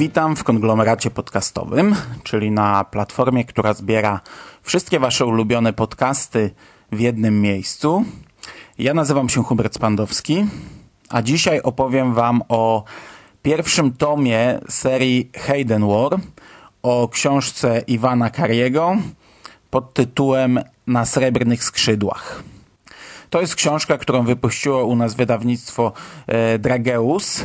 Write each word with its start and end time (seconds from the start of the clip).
Witam 0.00 0.36
w 0.36 0.44
konglomeracie 0.44 1.10
podcastowym, 1.10 1.96
czyli 2.22 2.50
na 2.50 2.84
platformie, 2.84 3.44
która 3.44 3.74
zbiera 3.74 4.20
wszystkie 4.62 5.00
Wasze 5.00 5.26
ulubione 5.26 5.72
podcasty 5.72 6.50
w 6.92 7.00
jednym 7.00 7.40
miejscu. 7.40 8.04
Ja 8.78 8.94
nazywam 8.94 9.28
się 9.28 9.44
Hubert 9.44 9.74
Spandowski, 9.74 10.46
a 11.08 11.22
dzisiaj 11.22 11.60
opowiem 11.62 12.14
Wam 12.14 12.42
o 12.48 12.84
pierwszym 13.42 13.92
tomie 13.92 14.60
serii 14.68 15.30
Hayden 15.36 15.88
War, 15.88 16.20
o 16.82 17.08
książce 17.08 17.82
Iwana 17.86 18.30
Kariego 18.30 18.96
pod 19.70 19.94
tytułem 19.94 20.60
Na 20.86 21.04
srebrnych 21.04 21.64
skrzydłach. 21.64 22.42
To 23.30 23.40
jest 23.40 23.54
książka, 23.54 23.98
którą 23.98 24.24
wypuściło 24.24 24.84
u 24.84 24.96
nas 24.96 25.14
wydawnictwo 25.14 25.92
e, 26.26 26.58
Drageus. 26.58 27.44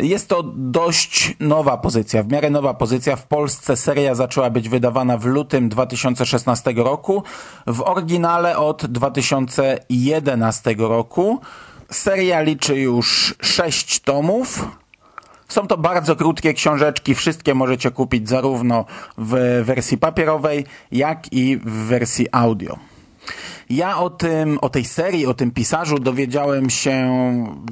Jest 0.00 0.28
to 0.28 0.42
dość 0.56 1.36
nowa 1.40 1.76
pozycja, 1.76 2.22
w 2.22 2.28
miarę 2.32 2.50
nowa 2.50 2.74
pozycja. 2.74 3.16
W 3.16 3.26
Polsce 3.26 3.76
seria 3.76 4.14
zaczęła 4.14 4.50
być 4.50 4.68
wydawana 4.68 5.18
w 5.18 5.24
lutym 5.24 5.68
2016 5.68 6.72
roku, 6.76 7.22
w 7.66 7.80
oryginale 7.80 8.58
od 8.58 8.86
2011 8.86 10.74
roku. 10.78 11.40
Seria 11.90 12.40
liczy 12.40 12.76
już 12.76 13.34
6 13.42 14.00
tomów. 14.00 14.68
Są 15.48 15.66
to 15.66 15.76
bardzo 15.76 16.16
krótkie 16.16 16.54
książeczki, 16.54 17.14
wszystkie 17.14 17.54
możecie 17.54 17.90
kupić 17.90 18.28
zarówno 18.28 18.84
w 19.18 19.62
wersji 19.64 19.98
papierowej, 19.98 20.64
jak 20.92 21.32
i 21.32 21.56
w 21.56 21.70
wersji 21.70 22.26
audio. 22.32 22.78
Ja 23.70 23.98
o 23.98 24.10
tym, 24.10 24.58
o 24.58 24.68
tej 24.68 24.84
serii, 24.84 25.26
o 25.26 25.34
tym 25.34 25.50
pisarzu 25.50 25.98
dowiedziałem 25.98 26.70
się 26.70 27.14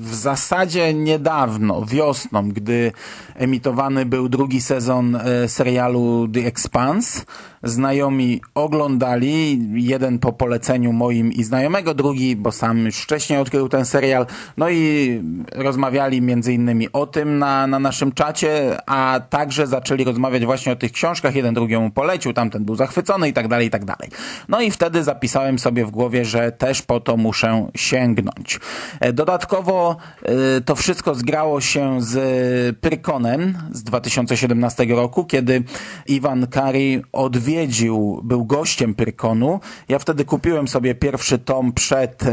w 0.00 0.14
zasadzie 0.14 0.94
niedawno, 0.94 1.84
wiosną, 1.86 2.48
gdy 2.48 2.92
emitowany 3.34 4.06
był 4.06 4.28
drugi 4.28 4.60
sezon 4.60 5.16
e, 5.16 5.48
serialu 5.48 6.28
The 6.28 6.46
Expanse. 6.46 7.24
Znajomi 7.64 8.40
oglądali, 8.54 9.60
jeden 9.74 10.18
po 10.18 10.32
poleceniu 10.32 10.92
moim 10.92 11.32
i 11.32 11.44
znajomego, 11.44 11.94
drugi, 11.94 12.36
bo 12.36 12.52
sam 12.52 12.78
już 12.78 12.96
wcześniej 12.96 13.38
odkrył 13.38 13.68
ten 13.68 13.84
serial, 13.84 14.26
no 14.56 14.70
i 14.70 15.22
rozmawiali 15.52 16.22
między 16.22 16.52
innymi 16.52 16.92
o 16.92 17.06
tym 17.06 17.38
na, 17.38 17.66
na 17.66 17.78
naszym 17.78 18.12
czacie, 18.12 18.76
a 18.86 19.20
także 19.30 19.66
zaczęli 19.66 20.04
rozmawiać 20.04 20.44
właśnie 20.44 20.72
o 20.72 20.76
tych 20.76 20.92
książkach, 20.92 21.34
jeden 21.34 21.54
drugiemu 21.54 21.90
polecił, 21.90 22.32
tamten 22.32 22.64
był 22.64 22.74
zachwycony 22.74 23.28
i 23.28 23.32
tak 23.32 23.48
dalej, 23.48 23.66
i 23.66 23.70
tak 23.70 23.84
dalej. 23.84 24.10
No 24.48 24.60
i 24.60 24.70
wtedy 24.70 25.02
zapisałem 25.02 25.58
sobie 25.58 25.81
w 25.84 25.91
głowie, 25.91 26.25
że 26.25 26.52
też 26.52 26.83
po 26.83 27.00
to 27.00 27.16
muszę 27.16 27.69
sięgnąć. 27.75 28.61
E, 29.00 29.12
dodatkowo 29.12 29.97
e, 30.22 30.61
to 30.61 30.75
wszystko 30.77 31.14
zgrało 31.14 31.61
się 31.61 32.02
z 32.02 32.78
Pyrkonem 32.78 33.58
z 33.72 33.83
2017 33.83 34.84
roku, 34.84 35.25
kiedy 35.25 35.62
Iwan 36.06 36.47
Kari 36.47 37.03
odwiedził, 37.12 38.20
był 38.25 38.44
gościem 38.44 38.94
Pyrkonu. 38.94 39.60
Ja 39.88 39.98
wtedy 39.98 40.25
kupiłem 40.25 40.69
sobie 40.69 40.94
pierwszy 40.94 41.38
tom 41.38 41.72
przed 41.72 42.22
e, 42.22 42.32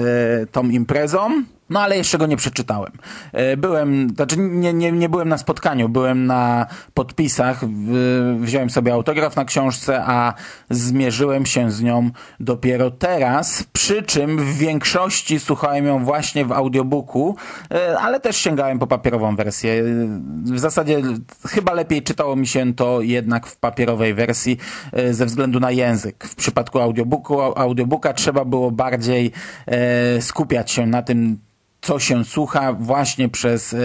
tą 0.52 0.70
imprezą. 0.70 1.44
No 1.70 1.80
ale 1.82 1.98
jeszcze 1.98 2.18
go 2.18 2.26
nie 2.26 2.38
przeczytałem. 2.38 2.92
Byłem, 3.58 4.10
znaczy 4.16 4.38
nie, 4.38 4.74
nie, 4.74 4.92
nie 4.92 5.10
byłem 5.10 5.30
na 5.30 5.38
spotkaniu, 5.38 5.90
byłem 5.90 6.26
na 6.26 6.66
podpisach, 6.94 7.62
wziąłem 8.40 8.70
sobie 8.70 8.94
autograf 8.94 9.36
na 9.36 9.46
książce, 9.46 10.04
a 10.06 10.34
zmierzyłem 10.70 11.46
się 11.46 11.72
z 11.72 11.82
nią 11.82 12.10
dopiero 12.40 12.92
teraz, 12.92 13.64
przy 13.74 14.04
czym 14.04 14.38
w 14.38 14.58
większości 14.58 15.40
słuchałem 15.40 15.86
ją 15.86 16.06
właśnie 16.06 16.46
w 16.46 16.52
audiobooku, 16.52 17.36
ale 18.00 18.20
też 18.20 18.38
sięgałem 18.38 18.80
po 18.80 18.88
papierową 18.88 19.36
wersję. 19.36 19.84
W 20.44 20.60
zasadzie 20.60 21.02
chyba 21.48 21.74
lepiej 21.74 22.04
czytało 22.04 22.36
mi 22.36 22.48
się 22.48 22.74
to 22.74 23.02
jednak 23.02 23.48
w 23.48 23.58
papierowej 23.58 24.14
wersji 24.14 24.58
ze 25.12 25.26
względu 25.26 25.60
na 25.60 25.72
język. 25.72 26.26
W 26.26 26.36
przypadku 26.36 26.80
audiobooku, 26.80 27.42
audiobooka 27.42 28.14
trzeba 28.14 28.46
było 28.46 28.72
bardziej 28.72 29.32
skupiać 30.20 30.72
się 30.72 30.86
na 30.86 31.02
tym, 31.02 31.38
co 31.82 32.00
się 32.00 32.26
słucha 32.26 32.74
właśnie 32.74 33.30
przez 33.30 33.74
e, 33.74 33.78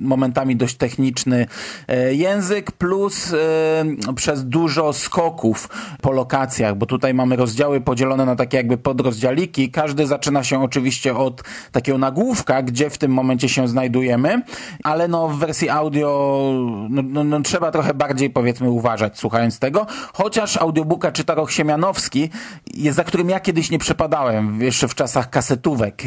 momentami 0.00 0.56
dość 0.56 0.76
techniczny 0.76 1.46
e, 1.88 2.14
język, 2.14 2.72
plus 2.72 3.32
e, 3.32 4.14
przez 4.14 4.48
dużo 4.48 4.92
skoków 4.92 5.68
po 6.02 6.12
lokacjach, 6.12 6.76
bo 6.76 6.86
tutaj 6.86 7.14
mamy 7.14 7.36
rozdziały 7.36 7.80
podzielone 7.80 8.26
na 8.26 8.36
takie 8.36 8.56
jakby 8.56 8.78
podrozdzialiki. 8.78 9.70
Każdy 9.70 10.06
zaczyna 10.06 10.44
się 10.44 10.62
oczywiście 10.62 11.16
od 11.16 11.42
takiego 11.72 11.98
nagłówka, 11.98 12.62
gdzie 12.62 12.90
w 12.90 12.98
tym 12.98 13.12
momencie 13.12 13.48
się 13.48 13.68
znajdujemy, 13.68 14.42
ale 14.84 15.08
no 15.08 15.28
w 15.28 15.38
wersji 15.38 15.68
audio 15.68 16.08
no, 16.90 17.02
no, 17.02 17.24
no 17.24 17.40
trzeba 17.40 17.70
trochę 17.70 17.94
bardziej 17.94 18.30
powiedzmy 18.30 18.70
uważać 18.70 19.18
słuchając 19.18 19.58
tego, 19.58 19.86
chociaż 20.12 20.56
audiobooka 20.56 21.12
czyta 21.12 21.34
Roch 21.34 21.52
Siemianowski, 21.52 22.30
za 22.90 23.04
którym 23.04 23.30
ja 23.30 23.40
kiedyś 23.40 23.70
nie 23.70 23.78
przepadałem, 23.78 24.62
jeszcze 24.62 24.88
w 24.88 24.94
czasach 24.94 25.30
kasetówek 25.30 26.02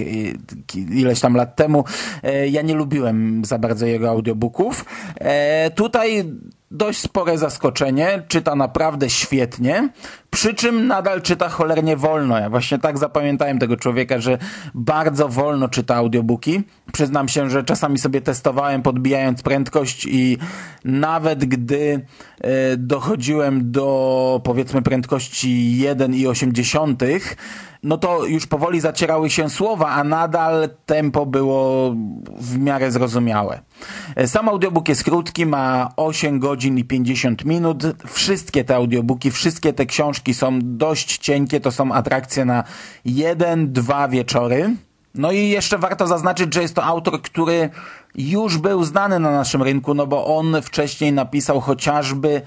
ileś 0.75 1.19
tam 1.19 1.35
lat 1.35 1.55
temu. 1.55 1.83
E, 2.23 2.47
ja 2.47 2.61
nie 2.61 2.73
lubiłem 2.73 3.45
za 3.45 3.59
bardzo 3.59 3.80
jego 3.87 4.09
audiobooków. 4.09 4.85
E, 5.15 5.71
tutaj 5.75 6.25
dość 6.71 6.99
spore 6.99 7.37
zaskoczenie, 7.37 8.23
czyta 8.27 8.55
naprawdę 8.55 9.09
świetnie, 9.09 9.89
przy 10.29 10.53
czym 10.53 10.87
nadal 10.87 11.21
czyta 11.21 11.49
cholernie 11.49 11.97
wolno. 11.97 12.39
Ja 12.39 12.49
właśnie 12.49 12.79
tak 12.79 12.97
zapamiętałem 12.97 13.59
tego 13.59 13.77
człowieka, 13.77 14.19
że 14.19 14.37
bardzo 14.73 15.29
wolno 15.29 15.69
czyta 15.69 15.95
audiobooki. 15.95 16.63
Przyznam 16.93 17.27
się, 17.27 17.49
że 17.49 17.63
czasami 17.63 17.99
sobie 17.99 18.21
testowałem 18.21 18.81
podbijając 18.81 19.41
prędkość 19.41 20.05
i 20.05 20.37
nawet 20.85 21.45
gdy 21.45 22.05
e, 22.41 22.77
dochodziłem 22.77 23.71
do 23.71 24.41
powiedzmy 24.43 24.81
prędkości 24.81 25.77
1,8 25.81 27.19
no 27.83 27.97
to 27.97 28.25
już 28.25 28.47
powoli 28.47 28.79
zacierały 28.79 29.29
się 29.29 29.49
słowa, 29.49 29.87
a 29.87 30.03
nadal 30.03 30.69
tempo 30.85 31.25
było 31.25 31.95
w 32.39 32.57
miarę 32.57 32.91
zrozumiałe. 32.91 33.61
E, 34.15 34.27
sam 34.27 34.49
audiobook 34.49 34.89
jest 34.89 35.03
krótki, 35.03 35.45
ma 35.45 35.89
8 35.97 36.39
godzin 36.39 36.77
i 36.77 36.83
50 36.83 37.45
minut. 37.45 37.83
Wszystkie 38.07 38.63
te 38.63 38.75
audiobooki, 38.75 39.31
wszystkie 39.31 39.73
te 39.73 39.85
książki 39.85 40.33
są 40.33 40.59
dość 40.61 41.17
cienkie, 41.17 41.59
to 41.59 41.71
są 41.71 41.91
atrakcje 41.91 42.45
na 42.45 42.63
jeden, 43.05 43.73
dwa 43.73 44.07
wieczory. 44.07 44.75
No 45.15 45.31
i 45.31 45.49
jeszcze 45.49 45.77
warto 45.77 46.07
zaznaczyć, 46.07 46.53
że 46.53 46.61
jest 46.61 46.75
to 46.75 46.83
autor, 46.83 47.21
który 47.21 47.69
już 48.15 48.57
był 48.57 48.83
znany 48.83 49.19
na 49.19 49.31
naszym 49.31 49.63
rynku, 49.63 49.93
no 49.93 50.07
bo 50.07 50.37
on 50.37 50.61
wcześniej 50.61 51.13
napisał 51.13 51.59
chociażby 51.59 52.41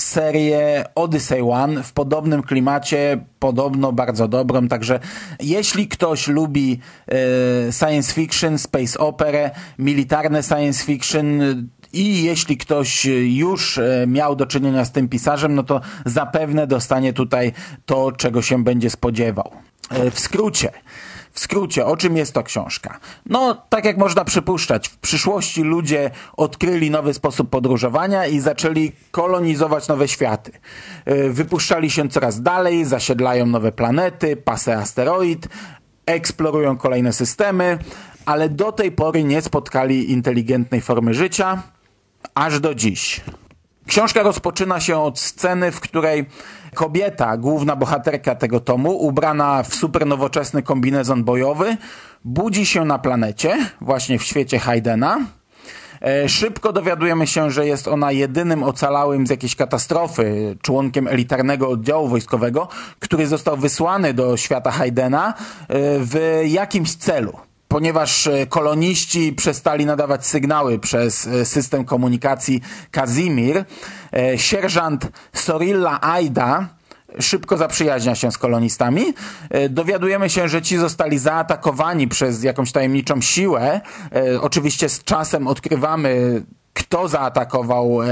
serię 0.00 0.84
Odyssey 0.94 1.40
One 1.50 1.82
w 1.82 1.92
podobnym 1.92 2.42
klimacie, 2.42 3.18
podobno 3.38 3.92
bardzo 3.92 4.28
dobrą, 4.28 4.68
także 4.68 5.00
jeśli 5.40 5.88
ktoś 5.88 6.28
lubi 6.28 6.80
e, 7.08 7.72
science 7.72 8.12
fiction, 8.12 8.58
space 8.58 8.98
opera, 8.98 9.50
militarne 9.78 10.42
science 10.42 10.84
fiction 10.84 11.40
i 11.92 12.22
jeśli 12.22 12.56
ktoś 12.56 13.04
już 13.24 13.78
e, 13.78 14.04
miał 14.06 14.36
do 14.36 14.46
czynienia 14.46 14.84
z 14.84 14.92
tym 14.92 15.08
pisarzem, 15.08 15.54
no 15.54 15.62
to 15.62 15.80
zapewne 16.06 16.66
dostanie 16.66 17.12
tutaj 17.12 17.52
to, 17.86 18.12
czego 18.12 18.42
się 18.42 18.64
będzie 18.64 18.90
spodziewał. 18.90 19.50
E, 19.90 20.10
w 20.10 20.20
skrócie, 20.20 20.70
w 21.36 21.40
skrócie, 21.40 21.86
o 21.86 21.96
czym 21.96 22.16
jest 22.16 22.32
to 22.32 22.42
książka? 22.42 23.00
No, 23.26 23.62
tak 23.68 23.84
jak 23.84 23.96
można 23.96 24.24
przypuszczać, 24.24 24.88
w 24.88 24.96
przyszłości 24.98 25.62
ludzie 25.62 26.10
odkryli 26.36 26.90
nowy 26.90 27.14
sposób 27.14 27.50
podróżowania 27.50 28.26
i 28.26 28.40
zaczęli 28.40 28.92
kolonizować 29.10 29.88
nowe 29.88 30.08
światy. 30.08 30.52
E, 31.04 31.30
wypuszczali 31.30 31.90
się 31.90 32.08
coraz 32.08 32.42
dalej, 32.42 32.84
zasiedlają 32.84 33.46
nowe 33.46 33.72
planety, 33.72 34.36
pasy 34.36 34.74
asteroid, 34.74 35.48
eksplorują 36.06 36.76
kolejne 36.76 37.12
systemy, 37.12 37.78
ale 38.26 38.48
do 38.48 38.72
tej 38.72 38.92
pory 38.92 39.24
nie 39.24 39.42
spotkali 39.42 40.12
inteligentnej 40.12 40.80
formy 40.80 41.14
życia, 41.14 41.62
aż 42.34 42.60
do 42.60 42.74
dziś. 42.74 43.20
Książka 43.86 44.22
rozpoczyna 44.22 44.80
się 44.80 44.98
od 44.98 45.18
sceny, 45.18 45.72
w 45.72 45.80
której 45.80 46.26
kobieta, 46.76 47.36
główna 47.36 47.76
bohaterka 47.76 48.34
tego 48.34 48.60
tomu, 48.60 48.90
ubrana 48.90 49.62
w 49.62 49.74
super 49.74 50.06
nowoczesny 50.06 50.62
kombinezon 50.62 51.24
bojowy, 51.24 51.76
budzi 52.24 52.66
się 52.66 52.84
na 52.84 52.98
planecie, 52.98 53.56
właśnie 53.80 54.18
w 54.18 54.22
świecie 54.22 54.58
Haydena, 54.58 55.18
E, 56.00 56.28
szybko 56.28 56.72
dowiadujemy 56.72 57.26
się, 57.26 57.50
że 57.50 57.66
jest 57.66 57.88
ona 57.88 58.12
jedynym 58.12 58.62
ocalałym 58.62 59.26
z 59.26 59.30
jakiejś 59.30 59.56
katastrofy 59.56 60.56
członkiem 60.62 61.08
elitarnego 61.08 61.68
oddziału 61.68 62.08
wojskowego, 62.08 62.68
który 62.98 63.26
został 63.26 63.56
wysłany 63.56 64.14
do 64.14 64.36
świata 64.36 64.70
Haydena 64.70 65.28
e, 65.28 65.34
w 65.98 66.42
jakimś 66.44 66.94
celu 66.94 67.45
ponieważ 67.76 68.26
e, 68.26 68.46
koloniści 68.46 69.32
przestali 69.32 69.86
nadawać 69.86 70.26
sygnały 70.26 70.78
przez 70.78 71.28
system 71.44 71.84
komunikacji 71.84 72.60
Kazimir, 72.90 73.64
sierżant 74.36 75.08
Sorilla 75.32 76.00
Aida 76.02 76.68
szybko 77.20 77.56
zaprzyjaźnia 77.56 78.14
się 78.14 78.32
z 78.32 78.38
kolonistami. 78.38 79.02
E, 79.50 79.68
dowiadujemy 79.68 80.30
się, 80.30 80.48
że 80.48 80.62
ci 80.62 80.76
zostali 80.76 81.18
zaatakowani 81.18 82.08
przez 82.08 82.42
jakąś 82.42 82.72
tajemniczą 82.72 83.20
siłę. 83.20 83.80
E, 84.14 84.40
oczywiście 84.40 84.88
z 84.88 85.04
czasem 85.04 85.46
odkrywamy 85.46 86.42
kto 86.76 87.08
zaatakował 87.08 88.02
e, 88.02 88.06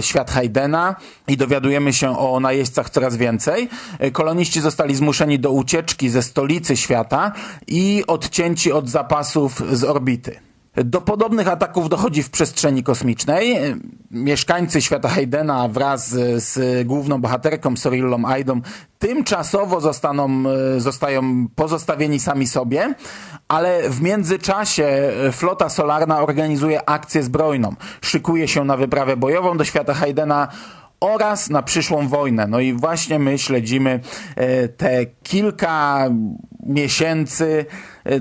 świat 0.00 0.30
Haydena 0.30 0.96
i 1.28 1.36
dowiadujemy 1.36 1.92
się 1.92 2.18
o 2.18 2.40
najeźdźcach 2.40 2.90
coraz 2.90 3.16
więcej. 3.16 3.68
koloniści 4.12 4.60
zostali 4.60 4.94
zmuszeni 4.94 5.38
do 5.38 5.50
ucieczki 5.50 6.08
ze 6.08 6.22
stolicy 6.22 6.76
świata 6.76 7.32
i 7.66 8.04
odcięci 8.06 8.72
od 8.72 8.88
zapasów 8.88 9.62
z 9.72 9.84
orbity. 9.84 10.49
Do 10.76 11.00
podobnych 11.00 11.48
ataków 11.48 11.88
dochodzi 11.88 12.22
w 12.22 12.30
przestrzeni 12.30 12.82
kosmicznej. 12.82 13.56
Mieszkańcy 14.10 14.82
świata 14.82 15.08
Haydena 15.08 15.68
wraz 15.68 16.08
z 16.36 16.86
główną 16.86 17.20
bohaterką 17.20 17.76
Sorillą 17.76 18.24
Aidą 18.26 18.60
tymczasowo 18.98 19.80
zostaną, 19.80 20.42
zostają 20.78 21.48
pozostawieni 21.54 22.20
sami 22.20 22.46
sobie, 22.46 22.94
ale 23.48 23.90
w 23.90 24.02
międzyczasie 24.02 25.12
flota 25.32 25.68
solarna 25.68 26.22
organizuje 26.22 26.88
akcję 26.88 27.22
zbrojną. 27.22 27.74
Szykuje 28.00 28.48
się 28.48 28.64
na 28.64 28.76
wyprawę 28.76 29.16
bojową 29.16 29.56
do 29.56 29.64
świata 29.64 29.94
Haydena 29.94 30.48
oraz 31.00 31.50
na 31.50 31.62
przyszłą 31.62 32.08
wojnę. 32.08 32.46
No 32.46 32.60
i 32.60 32.72
właśnie 32.72 33.18
my 33.18 33.38
śledzimy 33.38 34.00
e, 34.36 34.68
te 34.68 35.06
kilka 35.06 36.08
miesięcy, 36.70 37.66
e, 38.06 38.20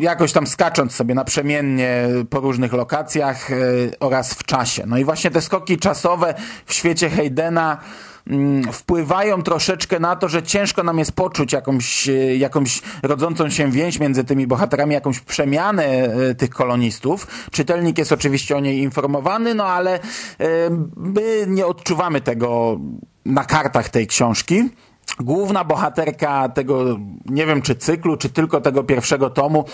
jakoś 0.00 0.32
tam 0.32 0.46
skacząc 0.46 0.94
sobie 0.94 1.14
naprzemiennie 1.14 2.08
po 2.30 2.40
różnych 2.40 2.72
lokacjach 2.72 3.50
e, 3.50 3.56
oraz 4.00 4.34
w 4.34 4.44
czasie. 4.44 4.84
No 4.86 4.98
i 4.98 5.04
właśnie 5.04 5.30
te 5.30 5.40
skoki 5.40 5.78
czasowe 5.78 6.34
w 6.66 6.72
świecie 6.72 7.10
Haydena 7.10 7.78
Mm, 8.30 8.72
wpływają 8.72 9.42
troszeczkę 9.42 10.00
na 10.00 10.16
to, 10.16 10.28
że 10.28 10.42
ciężko 10.42 10.82
nam 10.82 10.98
jest 10.98 11.12
poczuć 11.12 11.52
jakąś, 11.52 12.08
e, 12.08 12.36
jakąś 12.36 12.82
rodzącą 13.02 13.50
się 13.50 13.70
więź 13.70 14.00
między 14.00 14.24
tymi 14.24 14.46
bohaterami, 14.46 14.94
jakąś 14.94 15.20
przemianę 15.20 16.08
tych 16.38 16.50
kolonistów. 16.50 17.26
Czytelnik 17.50 17.98
jest 17.98 18.12
oczywiście 18.12 18.56
o 18.56 18.60
niej 18.60 18.78
informowany, 18.78 19.54
no 19.54 19.64
ale 19.64 20.00
my 20.96 21.46
nie 21.48 21.66
odczuwamy 21.66 22.20
tego 22.20 22.80
na 23.24 23.44
kartach 23.44 23.88
tej 23.88 24.06
książki. 24.06 24.70
Główna 25.20 25.64
bohaterka 25.64 26.48
tego, 26.48 26.98
nie 27.26 27.46
wiem 27.46 27.62
czy 27.62 27.74
cyklu, 27.74 28.16
czy 28.16 28.28
tylko 28.28 28.60
tego 28.60 28.84
pierwszego 28.84 29.30
tomu, 29.30 29.64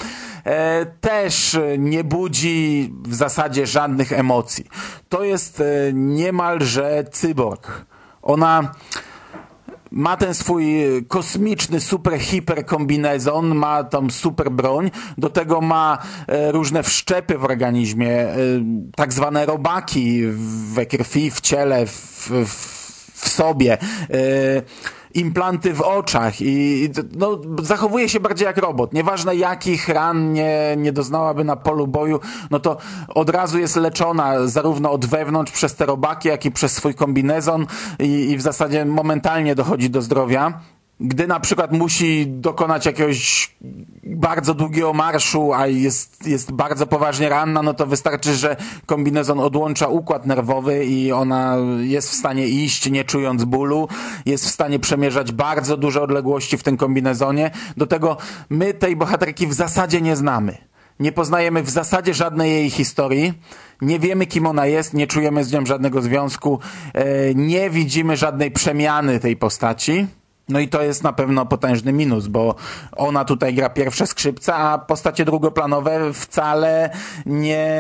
e, 0.45 0.87
też 0.87 1.59
nie 1.79 2.05
budzi 2.05 2.93
w 3.03 3.15
zasadzie 3.15 3.67
żadnych 3.67 4.13
emocji. 4.13 4.67
To 5.09 5.25
jest 5.25 5.61
e, 5.61 5.65
niemalże 5.93 7.05
cyborg. 7.13 7.87
Ona 8.23 8.73
ma 9.93 10.17
ten 10.17 10.35
swój 10.35 10.85
kosmiczny, 11.09 11.81
super, 11.81 12.19
hiper 12.21 12.67
kombinezon, 12.67 13.55
ma 13.55 13.85
tam 13.85 14.11
super 14.11 14.51
broń, 14.51 14.91
do 15.19 15.31
tego 15.31 15.61
ma 15.61 15.99
e, 16.27 16.53
różne 16.53 16.83
wszczepy 16.83 17.39
w 17.39 17.45
organizmie, 17.45 18.11
e, 18.11 18.37
tak 18.97 19.13
zwane 19.13 19.47
robaki 19.47 20.23
we 20.73 20.87
krwi, 20.87 21.31
w 21.31 21.41
ciele, 21.41 21.87
w, 21.87 22.31
w, 22.31 22.83
w 23.15 23.29
sobie. 23.29 23.79
E, 23.83 24.63
implanty 25.15 25.75
w 25.75 25.81
oczach 25.81 26.35
i 26.41 26.89
no, 27.17 27.41
zachowuje 27.63 28.09
się 28.09 28.21
bardziej 28.21 28.47
jak 28.47 28.57
robot. 28.57 28.93
Nieważne 28.93 29.37
jakich 29.37 29.89
ran 29.89 30.33
nie, 30.33 30.75
nie 30.77 30.93
doznałaby 30.93 31.45
na 31.45 31.57
polu 31.57 31.87
boju, 31.87 32.21
no 32.51 32.61
to 32.61 32.77
od 33.09 33.31
razu 33.31 33.59
jest 33.59 33.77
leczona 33.77 34.47
zarówno 34.47 34.93
od 34.93 35.07
wewnątrz 35.07 35.53
przez 35.53 35.75
te 35.75 35.87
robaki, 35.87 36.29
jak 36.29 36.45
i 36.45 36.51
przez 36.51 36.73
swój 36.73 36.95
kombinezon 36.95 37.67
i, 37.99 38.31
i 38.31 38.37
w 38.37 38.43
zasadzie 38.43 38.85
momentalnie 38.85 39.55
dochodzi 39.55 39.91
do 39.91 40.03
zdrowia 40.03 40.61
gdy 41.03 41.27
na 41.27 41.41
przykład 41.41 41.73
musi 41.73 42.27
dokonać 42.27 42.87
jakiegoś 42.87 43.51
bardzo 44.23 44.55
długiego 44.55 44.93
marszu, 44.93 45.53
a 45.53 45.67
jest, 45.67 46.27
jest 46.27 46.53
bardzo 46.53 46.87
poważnie 46.87 47.29
ranna, 47.29 47.63
no 47.63 47.75
to 47.75 47.87
wystarczy, 47.87 48.35
że 48.35 48.57
kombinezon 48.87 49.41
odłącza 49.41 49.89
układ 49.89 50.27
nerwowy 50.27 50.85
i 50.85 51.13
ona 51.13 51.57
jest 51.81 52.11
w 52.11 52.15
stanie 52.15 52.49
iść, 52.49 52.91
nie 52.91 53.05
czując 53.05 53.45
bólu, 53.45 53.89
jest 54.27 54.47
w 54.47 54.51
stanie 54.51 54.79
przemierzać 54.79 55.33
bardzo 55.33 55.77
duże 55.77 56.03
odległości 56.03 56.59
w 56.59 56.63
tym 56.63 56.77
kombinezonie. 56.77 57.51
Do 57.77 57.87
tego 57.87 58.17
my 58.51 58.75
tej 58.75 58.97
bohaterki 58.97 59.47
w 59.47 59.53
zasadzie 59.53 60.01
nie 60.01 60.17
znamy. 60.17 60.57
Nie 61.01 61.13
poznajemy 61.13 61.63
w 61.63 61.71
zasadzie 61.71 62.15
żadnej 62.15 62.51
jej 62.51 62.71
historii, 62.71 63.35
nie 63.81 63.99
wiemy 63.99 64.27
kim 64.27 64.47
ona 64.47 64.67
jest, 64.67 64.95
nie 64.95 65.07
czujemy 65.07 65.45
z 65.45 65.53
nią 65.53 65.67
żadnego 65.67 66.03
związku, 66.03 66.59
e, 66.95 67.35
nie 67.35 67.71
widzimy 67.71 68.17
żadnej 68.17 68.51
przemiany 68.51 69.21
tej 69.21 69.37
postaci. 69.37 70.07
No 70.53 70.61
i 70.61 70.69
to 70.69 70.83
jest 70.83 71.03
na 71.03 71.13
pewno 71.13 71.47
potężny 71.47 71.93
minus, 71.93 72.27
bo 72.27 72.55
ona 72.97 73.25
tutaj 73.25 73.55
gra 73.55 73.69
pierwsze 73.69 74.07
skrzypce, 74.07 74.55
a 74.55 74.79
postacie 74.79 75.25
drugoplanowe 75.25 76.13
wcale 76.13 76.91
nie 77.27 77.77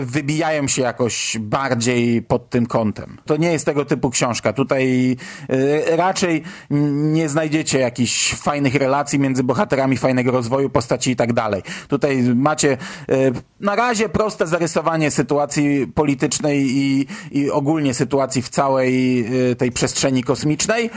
wybijają 0.00 0.68
się 0.68 0.82
jakoś 0.82 1.36
bardziej 1.40 2.22
pod 2.22 2.50
tym 2.50 2.66
kątem. 2.66 3.18
To 3.24 3.36
nie 3.36 3.52
jest 3.52 3.66
tego 3.66 3.84
typu 3.84 4.10
książka. 4.10 4.52
Tutaj 4.52 5.16
y, 5.50 5.96
raczej 5.96 6.42
nie 6.70 7.28
znajdziecie 7.28 7.78
jakichś 7.78 8.34
fajnych 8.34 8.74
relacji 8.74 9.18
między 9.18 9.44
bohaterami, 9.44 9.96
fajnego 9.96 10.30
rozwoju 10.30 10.70
postaci 10.70 11.10
i 11.10 11.16
tak 11.16 11.32
dalej. 11.32 11.62
Tutaj 11.88 12.22
macie 12.22 12.72
y, 13.10 13.32
na 13.60 13.76
razie 13.76 14.08
proste 14.08 14.46
zarysowanie 14.46 15.10
sytuacji 15.10 15.86
politycznej 15.86 16.66
i, 16.66 17.06
i 17.30 17.50
ogólnie 17.50 17.94
sytuacji 17.94 18.42
w 18.42 18.48
całej 18.48 19.24
y, 19.50 19.56
tej 19.56 19.72
przestrzeni 19.72 20.24
kosmicznej 20.24 20.90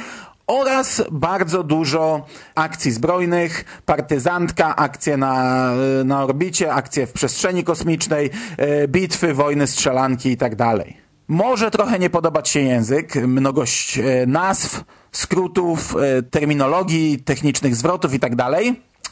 oraz 0.48 1.04
bardzo 1.12 1.64
dużo 1.64 2.26
akcji 2.56 2.92
zbrojnych, 2.92 3.82
partyzantka, 3.86 4.76
akcje 4.76 5.18
na, 5.18 5.72
na 6.06 6.24
orbicie, 6.24 6.74
akcje 6.74 7.08
w 7.08 7.14
przestrzeni 7.14 7.64
kosmicznej, 7.64 8.30
e, 8.58 8.88
bitwy, 8.88 9.34
wojny, 9.34 9.68
strzelanki 9.68 10.30
i 10.30 10.38
tak. 10.38 10.56
Może 11.27 11.72
trochę 11.72 12.00
nie 12.00 12.10
podobać 12.10 12.50
się 12.50 12.60
język, 12.60 13.16
mnogość 13.16 13.98
e, 13.98 14.04
nazw, 14.27 14.84
skrótów, 15.12 15.96
e, 15.96 16.24
terminologii, 16.24 17.20
technicznych 17.20 17.75
zwrotów 17.75 18.13
i 18.13 18.20
tak. 18.20 18.36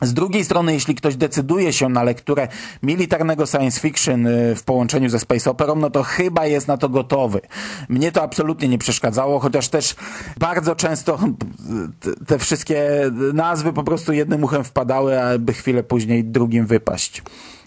Z 0.01 0.13
drugiej 0.13 0.45
strony, 0.45 0.73
jeśli 0.73 0.95
ktoś 0.95 1.15
decyduje 1.15 1.73
się 1.73 1.89
na 1.89 2.03
lekturę 2.03 2.47
militarnego 2.83 3.45
science 3.45 3.79
fiction 3.79 4.27
y, 4.27 4.55
w 4.55 4.63
połączeniu 4.63 5.09
ze 5.09 5.19
space 5.19 5.51
operą, 5.51 5.75
no 5.75 5.89
to 5.89 6.03
chyba 6.03 6.45
jest 6.45 6.67
na 6.67 6.77
to 6.77 6.89
gotowy. 6.89 7.41
Mnie 7.89 8.11
to 8.11 8.23
absolutnie 8.23 8.67
nie 8.67 8.77
przeszkadzało, 8.77 9.39
chociaż 9.39 9.69
też 9.69 9.95
bardzo 10.37 10.75
często 10.75 11.19
te 12.27 12.39
wszystkie 12.39 13.11
nazwy 13.33 13.73
po 13.73 13.83
prostu 13.83 14.13
jednym 14.13 14.43
uchem 14.43 14.63
wpadały, 14.63 15.21
aby 15.21 15.53
chwilę 15.53 15.83
później 15.83 16.23
drugim 16.23 16.65
wypaść. 16.65 17.23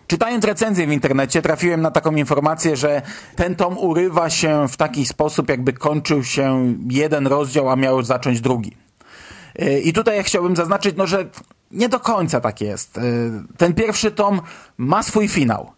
Czytając 0.07 0.45
recenzję 0.45 0.87
w 0.87 0.93
internecie 0.93 1.43
trafiłem 1.43 1.83
na 1.83 1.91
taką 1.91 2.17
informację, 2.17 2.77
że 2.77 3.03
ten 3.37 3.57
tom 3.57 3.79
urywa 3.79 4.31
się 4.31 4.69
w 4.69 4.77
taki 4.77 5.07
sposób, 5.07 5.49
jakby 5.49 5.73
kończył 5.73 6.25
się 6.25 6.75
jeden 6.91 7.27
rozdział, 7.27 7.71
a 7.71 7.77
miał 7.77 8.03
zacząć 8.03 8.41
drugi. 8.41 8.77
Y, 9.63 9.81
I 9.81 9.93
tutaj 9.93 10.25
chciałbym 10.25 10.57
zaznaczyć, 10.57 10.97
no, 10.97 11.07
że 11.07 11.27
nie 11.71 11.89
do 11.89 12.01
końca 12.01 12.41
tak 12.41 12.61
jest. 12.61 12.99
Y, 12.99 13.31
ten 13.57 13.75
pierwszy 13.75 14.11
tom 14.11 14.41
ma 14.79 15.03
swój 15.03 15.29
finał. 15.29 15.73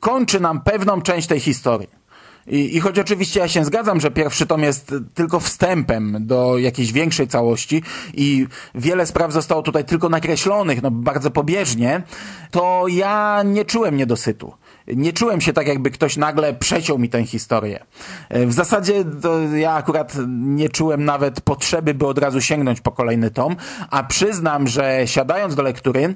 Kończy 0.00 0.40
nam 0.40 0.60
pewną 0.60 1.02
część 1.02 1.28
tej 1.28 1.40
historii. 1.40 2.04
I, 2.46 2.76
I 2.76 2.80
choć 2.80 2.98
oczywiście 2.98 3.40
ja 3.40 3.48
się 3.48 3.64
zgadzam, 3.64 4.00
że 4.00 4.10
pierwszy 4.10 4.46
tom 4.46 4.62
jest 4.62 4.94
tylko 5.14 5.40
wstępem 5.40 6.16
do 6.26 6.58
jakiejś 6.58 6.92
większej 6.92 7.28
całości 7.28 7.82
i 8.14 8.46
wiele 8.74 9.06
spraw 9.06 9.32
zostało 9.32 9.62
tutaj 9.62 9.84
tylko 9.84 10.08
nakreślonych, 10.08 10.82
no 10.82 10.90
bardzo 10.90 11.30
pobieżnie, 11.30 12.02
to 12.50 12.84
ja 12.88 13.42
nie 13.44 13.64
czułem 13.64 13.96
niedosytu 13.96 14.52
nie 14.86 15.12
czułem 15.12 15.40
się 15.40 15.52
tak, 15.52 15.66
jakby 15.66 15.90
ktoś 15.90 16.16
nagle 16.16 16.54
przeciął 16.54 16.98
mi 16.98 17.08
tę 17.08 17.24
historię. 17.24 17.84
W 18.30 18.52
zasadzie 18.52 19.04
ja 19.56 19.72
akurat 19.72 20.14
nie 20.28 20.68
czułem 20.68 21.04
nawet 21.04 21.40
potrzeby, 21.40 21.94
by 21.94 22.06
od 22.06 22.18
razu 22.18 22.40
sięgnąć 22.40 22.80
po 22.80 22.92
kolejny 22.92 23.30
tom, 23.30 23.56
a 23.90 24.02
przyznam, 24.04 24.66
że 24.66 25.02
siadając 25.06 25.54
do 25.54 25.62
lektury, 25.62 26.14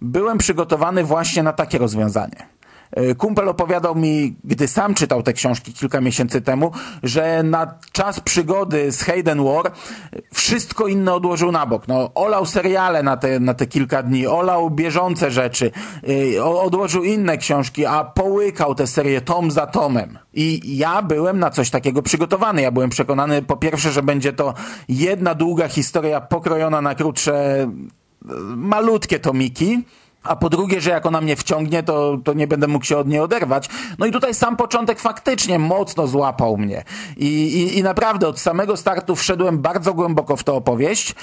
byłem 0.00 0.38
przygotowany 0.38 1.04
właśnie 1.04 1.42
na 1.42 1.52
takie 1.52 1.78
rozwiązanie. 1.78 2.53
E, 2.94 3.14
Kumpel 3.14 3.48
opowiadał 3.48 3.94
mi, 3.94 4.36
gdy 4.44 4.68
sam 4.68 4.94
czytał 4.94 5.22
te 5.22 5.32
książki 5.32 5.72
kilka 5.72 6.00
miesięcy 6.00 6.40
temu, 6.40 6.72
że 7.02 7.42
na 7.42 7.74
czas 7.92 8.20
przygody 8.20 8.92
z 8.92 9.02
Hayden 9.02 9.44
War 9.44 9.72
wszystko 10.32 10.86
inne 10.86 11.14
odłożył 11.14 11.52
na 11.52 11.66
bok. 11.66 11.88
No, 11.88 12.10
olał 12.14 12.46
seriale 12.46 13.02
na 13.02 13.16
te, 13.16 13.40
na 13.40 13.54
te 13.54 13.66
kilka 13.66 14.02
dni, 14.02 14.26
olał 14.26 14.70
bieżące 14.70 15.30
rzeczy, 15.30 15.70
e, 16.38 16.44
odłożył 16.44 17.04
inne 17.04 17.38
książki, 17.38 17.86
a 17.86 18.04
połykał 18.04 18.74
te 18.74 18.86
serie 18.86 19.20
tom 19.20 19.50
za 19.50 19.66
tomem. 19.66 20.18
I 20.34 20.76
ja 20.76 21.02
byłem 21.02 21.38
na 21.38 21.50
coś 21.50 21.70
takiego 21.70 22.02
przygotowany. 22.02 22.62
Ja 22.62 22.70
byłem 22.70 22.90
przekonany 22.90 23.42
po 23.42 23.56
pierwsze, 23.56 23.92
że 23.92 24.02
będzie 24.02 24.32
to 24.32 24.54
jedna 24.88 25.34
długa 25.34 25.68
historia 25.68 26.20
pokrojona 26.20 26.80
na 26.80 26.94
krótsze, 26.94 27.62
e, 27.62 27.68
malutkie 28.56 29.20
tomiki. 29.20 29.84
A 30.24 30.36
po 30.36 30.50
drugie, 30.50 30.80
że 30.80 30.90
jak 30.90 31.06
ona 31.06 31.20
mnie 31.20 31.36
wciągnie, 31.36 31.82
to, 31.82 32.18
to 32.24 32.32
nie 32.32 32.46
będę 32.46 32.66
mógł 32.66 32.84
się 32.84 32.96
od 32.96 33.08
niej 33.08 33.20
oderwać. 33.20 33.68
No 33.98 34.06
i 34.06 34.12
tutaj 34.12 34.34
sam 34.34 34.56
początek 34.56 35.00
faktycznie 35.00 35.58
mocno 35.58 36.06
złapał 36.06 36.56
mnie. 36.56 36.84
I, 37.16 37.26
i, 37.26 37.78
I 37.78 37.82
naprawdę 37.82 38.28
od 38.28 38.40
samego 38.40 38.76
startu 38.76 39.16
wszedłem 39.16 39.58
bardzo 39.58 39.94
głęboko 39.94 40.36
w 40.36 40.44
tę 40.44 40.52
opowieść, 40.52 41.14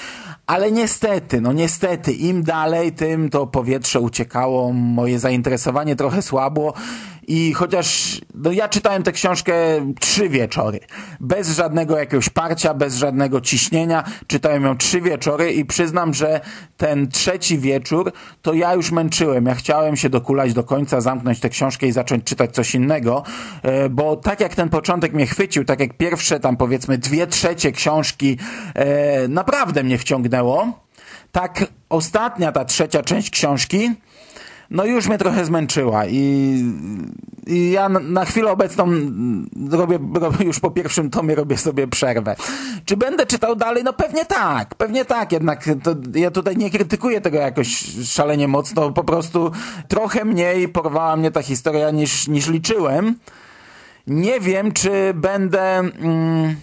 ale 0.46 0.72
niestety, 0.72 1.40
no 1.40 1.52
niestety, 1.52 2.12
im 2.12 2.42
dalej, 2.42 2.92
tym 2.92 3.30
to 3.30 3.46
powietrze 3.46 4.00
uciekało, 4.00 4.72
moje 4.72 5.18
zainteresowanie 5.18 5.96
trochę 5.96 6.22
słabło. 6.22 6.72
I 7.28 7.52
chociaż 7.52 8.20
no 8.34 8.52
ja 8.52 8.68
czytałem 8.68 9.02
tę 9.02 9.12
książkę 9.12 9.54
trzy 10.00 10.28
wieczory, 10.28 10.80
bez 11.20 11.56
żadnego 11.56 11.98
jakiegoś 11.98 12.28
parcia, 12.28 12.74
bez 12.74 12.96
żadnego 12.96 13.40
ciśnienia, 13.40 14.04
czytałem 14.26 14.64
ją 14.64 14.76
trzy 14.76 15.00
wieczory 15.00 15.52
i 15.52 15.64
przyznam, 15.64 16.14
że 16.14 16.40
ten 16.76 17.08
trzeci 17.08 17.58
wieczór 17.58 18.12
to 18.42 18.54
ja 18.54 18.74
już 18.74 18.90
męczyłem. 18.90 19.46
Ja 19.46 19.54
chciałem 19.54 19.96
się 19.96 20.08
dokulać 20.08 20.52
do 20.52 20.64
końca, 20.64 21.00
zamknąć 21.00 21.40
tę 21.40 21.48
książkę 21.48 21.86
i 21.86 21.92
zacząć 21.92 22.24
czytać 22.24 22.54
coś 22.54 22.74
innego, 22.74 23.22
e, 23.62 23.88
bo 23.88 24.16
tak 24.16 24.40
jak 24.40 24.54
ten 24.54 24.68
początek 24.68 25.12
mnie 25.12 25.26
chwycił, 25.26 25.64
tak 25.64 25.80
jak 25.80 25.96
pierwsze 25.96 26.40
tam 26.40 26.56
powiedzmy 26.56 26.98
dwie 26.98 27.26
trzecie 27.26 27.72
książki 27.72 28.38
e, 28.74 29.28
naprawdę 29.28 29.82
mnie 29.82 29.98
wciągnęło, 29.98 30.82
tak 31.32 31.66
ostatnia 31.88 32.52
ta 32.52 32.64
trzecia 32.64 33.02
część 33.02 33.30
książki 33.30 33.90
no 34.72 34.84
już 34.84 35.08
mnie 35.08 35.18
trochę 35.18 35.44
zmęczyła 35.44 36.06
i, 36.06 36.64
i 37.46 37.70
ja 37.70 37.88
na, 37.88 38.00
na 38.00 38.24
chwilę 38.24 38.50
obecną 38.50 38.86
robię, 39.70 39.98
robię 40.14 40.44
już 40.44 40.60
po 40.60 40.70
pierwszym 40.70 41.10
tomie 41.10 41.34
robię 41.34 41.56
sobie 41.56 41.88
przerwę. 41.88 42.36
Czy 42.84 42.96
będę 42.96 43.26
czytał 43.26 43.56
dalej? 43.56 43.84
No 43.84 43.92
pewnie 43.92 44.24
tak, 44.24 44.74
pewnie 44.74 45.04
tak, 45.04 45.32
jednak 45.32 45.64
to, 45.82 45.94
ja 46.14 46.30
tutaj 46.30 46.56
nie 46.56 46.70
krytykuję 46.70 47.20
tego 47.20 47.38
jakoś 47.38 47.84
szalenie 48.04 48.48
mocno, 48.48 48.92
po 48.92 49.04
prostu 49.04 49.52
trochę 49.88 50.24
mniej 50.24 50.68
porwała 50.68 51.16
mnie 51.16 51.30
ta 51.30 51.42
historia 51.42 51.90
niż, 51.90 52.28
niż 52.28 52.48
liczyłem. 52.48 53.14
Nie 54.06 54.40
wiem, 54.40 54.72
czy 54.72 55.14
będę... 55.14 55.78
Mm, 55.78 56.56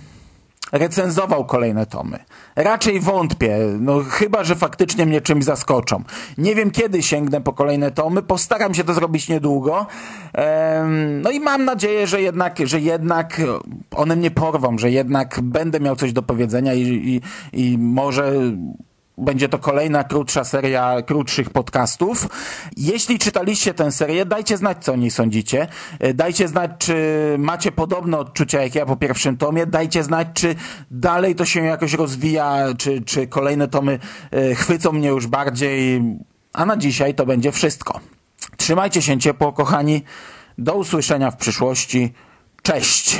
recenzował 0.71 1.45
kolejne 1.45 1.85
tomy. 1.85 2.19
Raczej 2.55 2.99
wątpię, 2.99 3.57
no 3.79 3.99
chyba, 4.09 4.43
że 4.43 4.55
faktycznie 4.55 5.05
mnie 5.05 5.21
czymś 5.21 5.45
zaskoczą. 5.45 6.03
Nie 6.37 6.55
wiem, 6.55 6.71
kiedy 6.71 7.03
sięgnę 7.03 7.41
po 7.41 7.53
kolejne 7.53 7.91
tomy, 7.91 8.21
postaram 8.21 8.73
się 8.73 8.83
to 8.83 8.93
zrobić 8.93 9.29
niedługo. 9.29 9.85
Em, 10.33 11.21
no 11.21 11.31
i 11.31 11.39
mam 11.39 11.65
nadzieję, 11.65 12.07
że 12.07 12.21
jednak, 12.21 12.59
że 12.63 12.79
jednak 12.79 13.41
one 13.95 14.15
mnie 14.15 14.31
porwą, 14.31 14.77
że 14.77 14.91
jednak 14.91 15.39
będę 15.41 15.79
miał 15.79 15.95
coś 15.95 16.13
do 16.13 16.21
powiedzenia 16.21 16.73
i, 16.73 16.81
i, 16.81 17.21
i 17.53 17.77
może 17.77 18.33
będzie 19.19 19.49
to 19.49 19.59
kolejna 19.59 20.03
krótsza 20.03 20.43
seria 20.43 21.01
krótszych 21.01 21.49
podcastów. 21.49 22.27
Jeśli 22.77 23.19
czytaliście 23.19 23.73
tę 23.73 23.91
serię, 23.91 24.25
dajcie 24.25 24.57
znać, 24.57 24.83
co 24.83 24.93
o 24.93 24.95
niej 24.95 25.11
sądzicie. 25.11 25.67
E, 25.99 26.13
Dajcie 26.13 26.47
znać, 26.47 26.71
czy 26.77 26.95
macie 27.39 27.71
podobne 27.71 28.17
odczucia 28.17 28.63
jak 28.63 28.75
ja 28.75 28.85
po 28.85 28.95
pierwszym 28.95 29.37
tomie. 29.37 29.65
Dajcie 29.65 30.03
znać, 30.03 30.27
czy 30.33 30.55
dalej 30.91 31.35
to 31.35 31.45
się 31.45 31.65
jakoś 31.65 31.93
rozwija, 31.93 32.65
czy, 32.77 33.01
czy 33.01 33.27
kolejne 33.27 33.67
tomy 33.67 33.99
e, 34.31 34.55
chwycą 34.55 34.91
mnie 34.91 35.07
już 35.07 35.27
bardziej. 35.27 36.01
A 36.53 36.65
na 36.65 36.77
dzisiaj 36.77 37.15
to 37.15 37.25
będzie 37.25 37.51
wszystko. 37.51 37.99
Trzymajcie 38.57 39.01
się 39.01 39.19
ciepło, 39.19 39.53
kochani. 39.53 40.03
Do 40.57 40.73
usłyszenia 40.73 41.31
w 41.31 41.37
przyszłości. 41.37 42.13
Cześć! 42.63 43.19